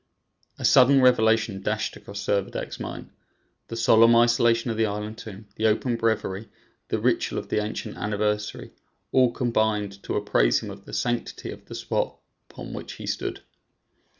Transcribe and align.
A 0.57 0.65
sudden 0.65 0.99
revelation 0.99 1.61
dashed 1.61 1.95
across 1.95 2.25
Servadac's 2.25 2.79
mind. 2.79 3.11
The 3.67 3.75
solemn 3.75 4.15
isolation 4.15 4.71
of 4.71 4.77
the 4.77 4.87
island 4.87 5.19
tomb, 5.19 5.45
the 5.57 5.67
open 5.67 5.95
breviary, 5.95 6.49
the 6.87 6.97
ritual 6.97 7.37
of 7.37 7.49
the 7.49 7.63
ancient 7.63 7.97
anniversary, 7.97 8.71
all 9.11 9.31
combined 9.31 10.01
to 10.01 10.15
apprise 10.15 10.57
him 10.63 10.71
of 10.71 10.85
the 10.85 10.93
sanctity 10.93 11.51
of 11.51 11.65
the 11.65 11.75
spot 11.75 12.17
upon 12.49 12.73
which 12.73 12.93
he 12.93 13.05
stood. 13.05 13.41